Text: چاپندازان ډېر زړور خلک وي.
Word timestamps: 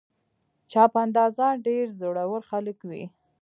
چاپندازان 0.71 1.53
ډېر 1.67 1.85
زړور 1.99 2.41
خلک 2.49 2.77
وي. 2.89 3.03